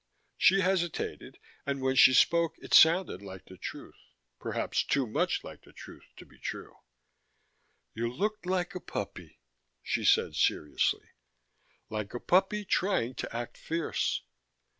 [0.35, 3.99] She hesitated, and when she spoke it sounded like the truth,
[4.39, 6.77] perhaps too much like the truth to be true.
[7.93, 9.37] "You looked like a puppy,"
[9.83, 11.11] she said seriously.
[11.87, 14.23] "Like a puppy trying to act fierce.